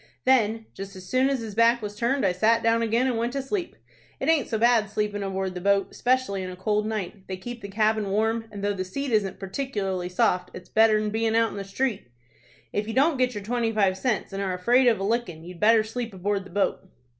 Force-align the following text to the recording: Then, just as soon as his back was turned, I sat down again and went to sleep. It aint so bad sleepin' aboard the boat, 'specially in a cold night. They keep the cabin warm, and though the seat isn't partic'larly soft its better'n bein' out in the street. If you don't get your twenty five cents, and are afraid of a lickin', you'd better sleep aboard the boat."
Then, 0.25 0.65
just 0.73 0.95
as 0.95 1.07
soon 1.07 1.29
as 1.29 1.41
his 1.41 1.53
back 1.53 1.79
was 1.83 1.95
turned, 1.95 2.25
I 2.25 2.31
sat 2.31 2.63
down 2.63 2.81
again 2.81 3.05
and 3.05 3.19
went 3.19 3.33
to 3.33 3.41
sleep. 3.43 3.75
It 4.19 4.29
aint 4.29 4.47
so 4.49 4.57
bad 4.57 4.89
sleepin' 4.89 5.21
aboard 5.21 5.53
the 5.53 5.61
boat, 5.61 5.93
'specially 5.93 6.41
in 6.41 6.49
a 6.49 6.55
cold 6.55 6.87
night. 6.87 7.27
They 7.27 7.37
keep 7.37 7.61
the 7.61 7.67
cabin 7.67 8.09
warm, 8.09 8.45
and 8.51 8.63
though 8.63 8.73
the 8.73 8.83
seat 8.83 9.11
isn't 9.11 9.39
partic'larly 9.39 10.09
soft 10.09 10.49
its 10.55 10.69
better'n 10.69 11.11
bein' 11.11 11.35
out 11.35 11.51
in 11.51 11.57
the 11.57 11.63
street. 11.63 12.07
If 12.73 12.87
you 12.87 12.95
don't 12.95 13.17
get 13.19 13.35
your 13.35 13.43
twenty 13.43 13.71
five 13.71 13.95
cents, 13.95 14.33
and 14.33 14.41
are 14.41 14.55
afraid 14.55 14.87
of 14.87 14.99
a 14.99 15.03
lickin', 15.03 15.43
you'd 15.43 15.59
better 15.59 15.83
sleep 15.83 16.15
aboard 16.15 16.45
the 16.45 16.49
boat." 16.49 16.79